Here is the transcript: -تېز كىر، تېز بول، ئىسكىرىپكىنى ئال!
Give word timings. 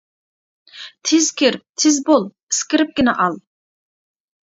-تېز 0.69 1.27
كىر، 1.43 1.59
تېز 1.83 2.01
بول، 2.09 2.27
ئىسكىرىپكىنى 2.35 3.19
ئال! 3.27 3.43